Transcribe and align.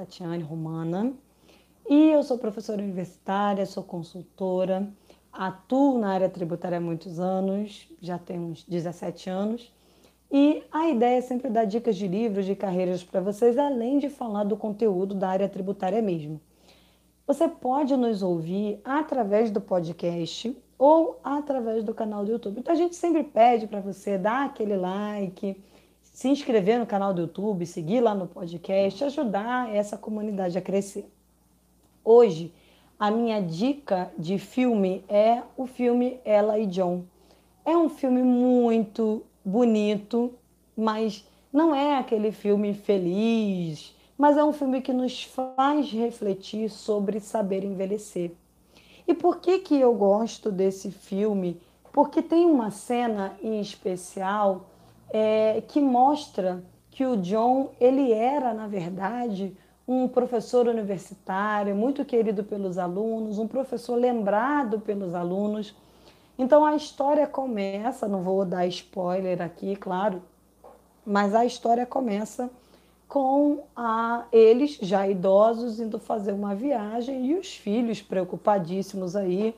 Tatiane 0.00 0.42
Romana 0.42 1.12
e 1.86 2.10
eu 2.10 2.22
sou 2.22 2.38
professora 2.38 2.82
universitária, 2.82 3.66
sou 3.66 3.82
consultora, 3.82 4.88
atuo 5.30 5.98
na 5.98 6.12
área 6.12 6.28
tributária 6.28 6.78
há 6.78 6.80
muitos 6.80 7.20
anos, 7.20 7.86
já 8.00 8.18
tenho 8.18 8.44
uns 8.44 8.64
17 8.64 9.28
anos. 9.28 9.70
E 10.32 10.62
a 10.72 10.88
ideia 10.88 11.18
é 11.18 11.20
sempre 11.20 11.50
dar 11.50 11.66
dicas 11.66 11.96
de 11.96 12.08
livros, 12.08 12.46
de 12.46 12.54
carreiras 12.54 13.04
para 13.04 13.20
vocês, 13.20 13.58
além 13.58 13.98
de 13.98 14.08
falar 14.08 14.44
do 14.44 14.56
conteúdo 14.56 15.14
da 15.14 15.28
área 15.28 15.48
tributária 15.48 16.00
mesmo. 16.00 16.40
Você 17.26 17.46
pode 17.46 17.94
nos 17.94 18.22
ouvir 18.22 18.80
através 18.82 19.50
do 19.50 19.60
podcast 19.60 20.56
ou 20.78 21.20
através 21.22 21.84
do 21.84 21.92
canal 21.92 22.24
do 22.24 22.32
YouTube. 22.32 22.58
Então 22.58 22.72
a 22.72 22.78
gente 22.78 22.96
sempre 22.96 23.22
pede 23.22 23.66
para 23.66 23.80
você 23.80 24.16
dar 24.16 24.46
aquele 24.46 24.76
like, 24.76 25.62
se 26.12 26.28
inscrever 26.28 26.78
no 26.78 26.86
canal 26.86 27.14
do 27.14 27.22
YouTube, 27.22 27.64
seguir 27.64 28.00
lá 28.00 28.14
no 28.14 28.26
podcast, 28.26 29.04
ajudar 29.04 29.74
essa 29.74 29.96
comunidade 29.96 30.58
a 30.58 30.62
crescer. 30.62 31.10
Hoje, 32.04 32.52
a 32.98 33.10
minha 33.10 33.40
dica 33.40 34.12
de 34.18 34.38
filme 34.38 35.04
é 35.08 35.42
o 35.56 35.66
filme 35.66 36.20
Ela 36.24 36.58
e 36.58 36.66
John. 36.66 37.04
É 37.64 37.76
um 37.76 37.88
filme 37.88 38.22
muito 38.22 39.22
bonito, 39.44 40.34
mas 40.76 41.26
não 41.52 41.74
é 41.74 41.96
aquele 41.96 42.32
filme 42.32 42.74
feliz, 42.74 43.94
mas 44.18 44.36
é 44.36 44.44
um 44.44 44.52
filme 44.52 44.82
que 44.82 44.92
nos 44.92 45.24
faz 45.24 45.90
refletir 45.90 46.68
sobre 46.68 47.20
saber 47.20 47.64
envelhecer. 47.64 48.32
E 49.08 49.14
por 49.14 49.38
que 49.40 49.58
que 49.60 49.80
eu 49.80 49.94
gosto 49.94 50.52
desse 50.52 50.90
filme? 50.90 51.60
Porque 51.92 52.22
tem 52.22 52.44
uma 52.44 52.70
cena 52.70 53.36
em 53.42 53.60
especial 53.60 54.66
é, 55.10 55.62
que 55.66 55.80
mostra 55.80 56.62
que 56.90 57.04
o 57.04 57.16
John 57.16 57.70
ele 57.80 58.12
era 58.12 58.52
na 58.52 58.66
verdade 58.66 59.56
um 59.86 60.06
professor 60.06 60.68
universitário 60.68 61.74
muito 61.74 62.04
querido 62.04 62.44
pelos 62.44 62.78
alunos, 62.78 63.38
um 63.38 63.48
professor 63.48 63.96
lembrado 63.96 64.78
pelos 64.80 65.14
alunos. 65.14 65.74
Então 66.38 66.64
a 66.64 66.76
história 66.76 67.26
começa, 67.26 68.06
não 68.06 68.22
vou 68.22 68.44
dar 68.44 68.66
spoiler 68.66 69.42
aqui, 69.42 69.74
claro, 69.76 70.22
mas 71.04 71.34
a 71.34 71.44
história 71.44 71.84
começa 71.84 72.48
com 73.08 73.64
a, 73.74 74.24
eles 74.30 74.78
já 74.80 75.08
idosos 75.08 75.80
indo 75.80 75.98
fazer 75.98 76.32
uma 76.32 76.54
viagem 76.54 77.26
e 77.26 77.34
os 77.34 77.56
filhos 77.56 78.00
preocupadíssimos 78.00 79.16
aí, 79.16 79.52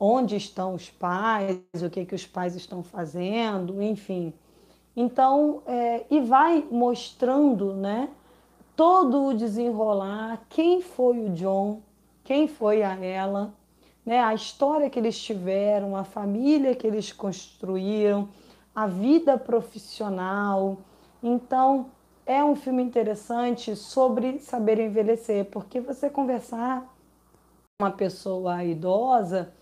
onde 0.00 0.36
estão 0.36 0.74
os 0.74 0.88
pais, 0.88 1.58
o 1.84 1.90
que 1.90 2.06
que 2.06 2.14
os 2.14 2.26
pais 2.26 2.56
estão 2.56 2.82
fazendo, 2.82 3.82
enfim. 3.82 4.32
Então, 4.96 5.62
é, 5.66 6.04
e 6.10 6.20
vai 6.20 6.66
mostrando, 6.70 7.74
né, 7.74 8.08
todo 8.76 9.26
o 9.26 9.34
desenrolar, 9.34 10.42
quem 10.48 10.80
foi 10.80 11.18
o 11.26 11.30
John, 11.30 11.80
quem 12.22 12.46
foi 12.46 12.82
a 12.82 12.94
ela, 13.04 13.52
né, 14.06 14.20
a 14.20 14.34
história 14.34 14.88
que 14.88 14.98
eles 14.98 15.20
tiveram, 15.20 15.96
a 15.96 16.04
família 16.04 16.74
que 16.74 16.86
eles 16.86 17.12
construíram, 17.12 18.28
a 18.74 18.86
vida 18.86 19.38
profissional. 19.38 20.78
Então, 21.22 21.86
é 22.26 22.42
um 22.42 22.56
filme 22.56 22.82
interessante 22.82 23.76
sobre 23.76 24.38
saber 24.38 24.78
envelhecer, 24.78 25.44
porque 25.46 25.80
você 25.80 26.08
conversar 26.08 26.80
com 26.80 27.84
uma 27.84 27.90
pessoa 27.90 28.64
idosa, 28.64 29.52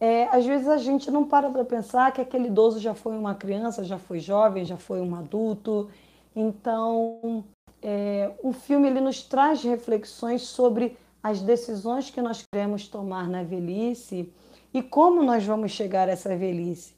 é, 0.00 0.24
às 0.34 0.46
vezes 0.46 0.66
a 0.66 0.78
gente 0.78 1.10
não 1.10 1.24
para 1.24 1.50
para 1.50 1.62
pensar 1.62 2.10
que 2.10 2.22
aquele 2.22 2.46
idoso 2.46 2.80
já 2.80 2.94
foi 2.94 3.16
uma 3.16 3.34
criança, 3.34 3.84
já 3.84 3.98
foi 3.98 4.18
jovem, 4.18 4.64
já 4.64 4.78
foi 4.78 4.98
um 5.02 5.14
adulto. 5.14 5.90
Então, 6.34 7.44
é, 7.82 8.32
o 8.42 8.50
filme 8.50 8.88
ele 8.88 9.00
nos 9.00 9.22
traz 9.22 9.62
reflexões 9.62 10.42
sobre 10.42 10.96
as 11.22 11.42
decisões 11.42 12.08
que 12.08 12.22
nós 12.22 12.42
queremos 12.50 12.88
tomar 12.88 13.28
na 13.28 13.42
velhice 13.42 14.32
e 14.72 14.82
como 14.82 15.22
nós 15.22 15.44
vamos 15.44 15.72
chegar 15.72 16.08
a 16.08 16.12
essa 16.12 16.34
velhice. 16.34 16.94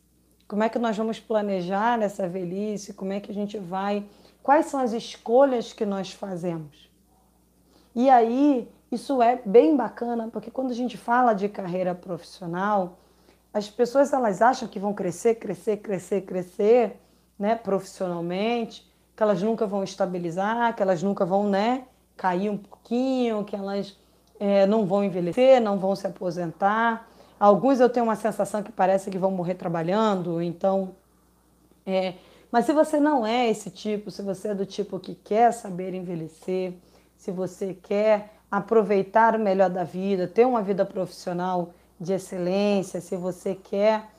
Como 0.47 0.63
é 0.63 0.69
que 0.69 0.79
nós 0.79 0.97
vamos 0.97 1.19
planejar 1.19 2.01
essa 2.03 2.29
velhice? 2.29 2.93
Como 2.95 3.13
é 3.13 3.19
que 3.19 3.33
a 3.33 3.35
gente 3.35 3.59
vai? 3.59 4.07
Quais 4.43 4.67
são 4.67 4.79
as 4.79 4.93
escolhas 4.93 5.73
que 5.73 5.85
nós 5.85 6.13
fazemos? 6.13 6.89
E 7.97 8.09
aí 8.09 8.69
isso 8.93 9.23
é 9.23 9.41
bem 9.45 9.77
bacana, 9.77 10.29
porque 10.31 10.51
quando 10.51 10.71
a 10.71 10.75
gente 10.75 10.99
fala 10.99 11.33
de 11.33 11.49
carreira 11.49 11.95
profissional, 11.95 12.99
as 13.53 13.69
pessoas 13.69 14.13
elas 14.13 14.43
acham 14.43 14.69
que 14.69 14.79
vão 14.79 14.93
crescer, 14.93 15.37
crescer, 15.37 15.79
crescer, 15.79 16.21
crescer, 16.23 17.01
né, 17.39 17.55
profissionalmente, 17.55 18.87
que 19.17 19.23
elas 19.23 19.43
nunca 19.43 19.67
vão 19.67 19.83
estabilizar, 19.83 20.77
que 20.77 20.83
elas 20.83 21.03
nunca 21.03 21.25
vão, 21.25 21.49
né, 21.49 21.85
cair 22.17 22.51
um 22.51 22.59
pouquinho, 22.59 23.45
que 23.45 23.57
elas 23.57 23.97
é, 24.39 24.67
não 24.67 24.87
vão 24.87 25.03
envelhecer, 25.03 25.61
não 25.61 25.79
vão 25.79 25.97
se 25.97 26.07
aposentar. 26.07 27.09
Alguns 27.41 27.81
eu 27.81 27.89
tenho 27.89 28.05
uma 28.05 28.17
sensação 28.17 28.63
que 28.63 28.71
parece 28.71 29.11
que 29.11 29.19
vão 29.19 29.31
morrer 29.31 29.55
trabalhando, 29.55 30.41
então. 30.41 30.95
É, 31.87 32.15
mas 32.51 32.67
se 32.67 32.73
você 32.73 33.01
não 33.01 33.27
é 33.27 33.49
esse 33.49 33.71
tipo, 33.71 34.11
se 34.11 34.23
você 34.23 34.49
é 34.49 34.55
do 34.55 34.67
tipo 34.67 35.01
que 35.01 35.15
quer 35.15 35.53
saber 35.53 35.95
envelhecer, 35.95 36.75
se 37.17 37.31
você 37.31 37.75
quer 37.75 38.42
aproveitar 38.53 39.35
o 39.35 39.39
melhor 39.39 39.71
da 39.71 39.83
vida, 39.83 40.29
ter 40.29 40.47
uma 40.47 40.61
vida 40.61 40.85
profissional 40.85 41.71
de 41.99 42.13
excelência, 42.13 43.01
se 43.01 43.17
você 43.17 43.55
quer 43.55 44.11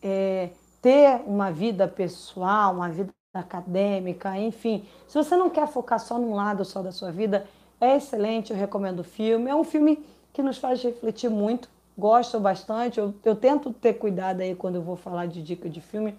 é, 0.00 0.50
ter 0.80 1.20
uma 1.26 1.50
vida 1.50 1.88
pessoal, 1.88 2.72
uma 2.72 2.88
vida 2.88 3.12
acadêmica, 3.34 4.38
enfim, 4.38 4.84
se 5.08 5.18
você 5.18 5.36
não 5.36 5.50
quer 5.50 5.66
focar 5.66 5.98
só 5.98 6.20
num 6.20 6.36
lado 6.36 6.64
só 6.64 6.82
da 6.82 6.92
sua 6.92 7.10
vida, 7.10 7.44
é 7.80 7.96
excelente, 7.96 8.52
eu 8.52 8.56
recomendo 8.56 9.00
o 9.00 9.04
filme. 9.04 9.50
É 9.50 9.54
um 9.56 9.64
filme 9.64 10.06
que 10.32 10.40
nos 10.40 10.56
faz 10.56 10.80
refletir 10.80 11.28
muito, 11.28 11.68
gosto 11.98 12.38
bastante. 12.38 13.00
Eu, 13.00 13.12
eu 13.24 13.34
tento 13.34 13.72
ter 13.72 13.94
cuidado 13.94 14.40
aí 14.40 14.54
quando 14.54 14.76
eu 14.76 14.82
vou 14.82 14.94
falar 14.94 15.26
de 15.26 15.42
dica 15.42 15.68
de 15.68 15.80
filme, 15.80 16.16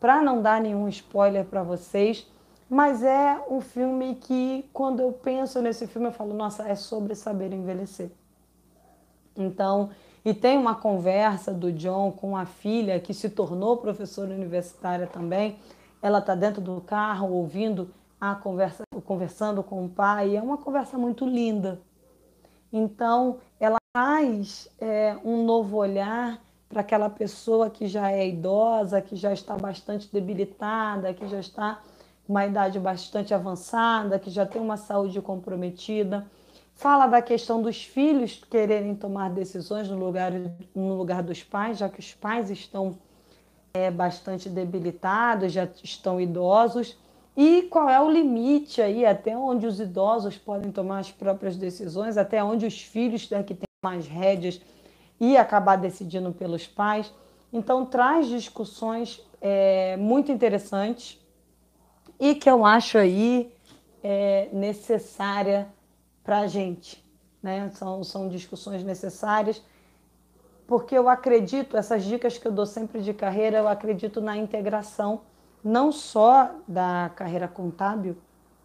para 0.00 0.22
não 0.22 0.40
dar 0.40 0.58
nenhum 0.58 0.88
spoiler 0.88 1.44
para 1.44 1.62
vocês. 1.62 2.26
Mas 2.68 3.02
é 3.02 3.40
um 3.48 3.60
filme 3.60 4.14
que, 4.14 4.68
quando 4.72 5.00
eu 5.00 5.12
penso 5.12 5.60
nesse 5.60 5.86
filme, 5.86 6.08
eu 6.08 6.12
falo, 6.12 6.34
nossa, 6.34 6.66
é 6.68 6.74
sobre 6.74 7.14
saber 7.14 7.52
envelhecer. 7.52 8.10
Então, 9.36 9.90
e 10.24 10.32
tem 10.32 10.56
uma 10.56 10.74
conversa 10.74 11.52
do 11.52 11.70
John 11.70 12.10
com 12.12 12.36
a 12.36 12.46
filha 12.46 12.98
que 12.98 13.12
se 13.12 13.28
tornou 13.28 13.76
professora 13.76 14.32
universitária 14.32 15.06
também. 15.06 15.58
Ela 16.00 16.18
está 16.18 16.34
dentro 16.34 16.62
do 16.62 16.80
carro 16.80 17.30
ouvindo 17.30 17.90
a 18.20 18.34
conversa, 18.34 18.84
conversando 19.04 19.62
com 19.62 19.84
o 19.84 19.88
pai. 19.88 20.36
É 20.36 20.40
uma 20.40 20.56
conversa 20.56 20.96
muito 20.96 21.26
linda. 21.26 21.80
Então, 22.72 23.38
ela 23.60 23.76
traz 23.92 24.68
é, 24.80 25.16
um 25.24 25.44
novo 25.44 25.76
olhar 25.76 26.42
para 26.68 26.80
aquela 26.80 27.10
pessoa 27.10 27.68
que 27.68 27.86
já 27.86 28.10
é 28.10 28.26
idosa, 28.26 29.00
que 29.00 29.14
já 29.14 29.32
está 29.32 29.56
bastante 29.56 30.10
debilitada, 30.10 31.12
que 31.12 31.28
já 31.28 31.38
está 31.38 31.80
uma 32.28 32.46
idade 32.46 32.78
bastante 32.78 33.34
avançada, 33.34 34.18
que 34.18 34.30
já 34.30 34.46
tem 34.46 34.60
uma 34.60 34.76
saúde 34.76 35.20
comprometida. 35.20 36.26
Fala 36.74 37.06
da 37.06 37.22
questão 37.22 37.62
dos 37.62 37.84
filhos 37.84 38.42
quererem 38.50 38.94
tomar 38.94 39.30
decisões 39.30 39.88
no 39.88 39.96
lugar, 39.96 40.32
no 40.74 40.96
lugar 40.96 41.22
dos 41.22 41.42
pais, 41.42 41.78
já 41.78 41.88
que 41.88 42.00
os 42.00 42.14
pais 42.14 42.50
estão 42.50 42.98
é, 43.74 43.90
bastante 43.90 44.48
debilitados, 44.48 45.52
já 45.52 45.68
estão 45.82 46.20
idosos. 46.20 46.96
E 47.36 47.62
qual 47.62 47.88
é 47.88 48.00
o 48.00 48.10
limite 48.10 48.80
aí, 48.80 49.04
até 49.04 49.36
onde 49.36 49.66
os 49.66 49.80
idosos 49.80 50.38
podem 50.38 50.70
tomar 50.72 51.00
as 51.00 51.10
próprias 51.10 51.56
decisões, 51.56 52.16
até 52.16 52.42
onde 52.42 52.66
os 52.66 52.80
filhos 52.80 53.26
têm 53.26 53.42
que 53.42 53.54
ter 53.54 53.66
mais 53.82 54.06
rédeas 54.06 54.60
e 55.20 55.36
acabar 55.36 55.76
decidindo 55.76 56.32
pelos 56.32 56.66
pais. 56.66 57.12
Então, 57.52 57.84
traz 57.84 58.28
discussões 58.28 59.20
é, 59.40 59.96
muito 59.96 60.32
interessantes 60.32 61.23
e 62.24 62.34
que 62.34 62.48
eu 62.48 62.64
acho 62.64 62.96
aí 62.96 63.52
é, 64.02 64.48
necessária 64.50 65.68
para 66.24 66.38
a 66.38 66.46
gente. 66.46 67.04
Né? 67.42 67.68
São, 67.74 68.02
são 68.02 68.30
discussões 68.30 68.82
necessárias, 68.82 69.62
porque 70.66 70.96
eu 70.96 71.06
acredito, 71.06 71.76
essas 71.76 72.02
dicas 72.02 72.38
que 72.38 72.48
eu 72.48 72.52
dou 72.52 72.64
sempre 72.64 73.02
de 73.02 73.12
carreira, 73.12 73.58
eu 73.58 73.68
acredito 73.68 74.22
na 74.22 74.38
integração, 74.38 75.20
não 75.62 75.92
só 75.92 76.50
da 76.66 77.10
carreira 77.14 77.46
contábil, 77.46 78.16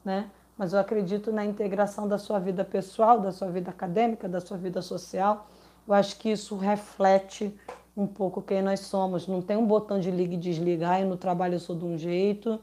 né? 0.06 0.30
mas 0.58 0.72
eu 0.72 0.80
acredito 0.80 1.30
na 1.30 1.46
integração 1.46 2.08
da 2.08 2.18
sua 2.18 2.40
vida 2.40 2.64
pessoal, 2.64 3.20
da 3.20 3.34
sua 3.34 3.50
vida 3.50 3.72
acadêmica, 3.72 4.30
da 4.30 4.40
sua 4.40 4.56
vida 4.56 4.82
social. 4.82 5.48
Eu 5.86 5.94
acho 5.94 6.18
que 6.18 6.30
isso 6.30 6.56
reflete 6.56 7.54
um 7.96 8.08
pouco 8.08 8.42
quem 8.42 8.62
nós 8.62 8.80
somos. 8.80 9.28
Não 9.28 9.42
tem 9.42 9.58
um 9.58 9.68
botão 9.68 10.00
de 10.00 10.10
liga 10.10 10.36
e 10.36 10.38
desligar, 10.38 11.02
e 11.02 11.04
no 11.04 11.18
trabalho 11.18 11.56
eu 11.56 11.60
sou 11.60 11.76
de 11.76 11.84
um 11.84 11.98
jeito, 11.98 12.58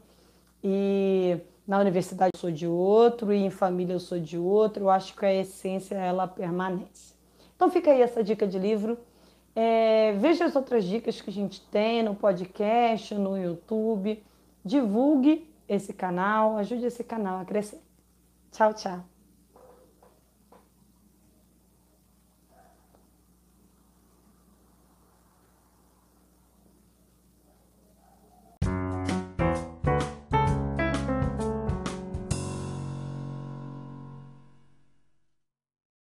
e 0.69 1.39
na 1.65 1.79
universidade 1.79 2.31
eu 2.33 2.39
sou 2.41 2.51
de 2.51 2.67
outro 2.67 3.31
e 3.31 3.37
em 3.37 3.49
família 3.49 3.93
eu 3.93 4.01
sou 4.01 4.19
de 4.19 4.37
outro. 4.37 4.83
Eu 4.83 4.89
acho 4.89 5.15
que 5.15 5.25
a 5.25 5.33
essência 5.33 5.95
ela 5.95 6.27
permanece. 6.27 7.13
Então 7.55 7.71
fica 7.71 7.89
aí 7.89 8.01
essa 8.01 8.21
dica 8.21 8.45
de 8.45 8.59
livro. 8.59 8.97
É, 9.55 10.11
veja 10.19 10.43
as 10.43 10.57
outras 10.57 10.83
dicas 10.83 11.21
que 11.21 11.29
a 11.29 11.33
gente 11.33 11.61
tem 11.71 12.03
no 12.03 12.13
podcast, 12.13 13.15
no 13.15 13.37
YouTube. 13.37 14.21
Divulgue 14.63 15.49
esse 15.69 15.93
canal, 15.93 16.57
ajude 16.57 16.85
esse 16.85 17.03
canal 17.03 17.39
a 17.39 17.45
crescer. 17.45 17.79
Tchau, 18.51 18.73
tchau. 18.73 19.16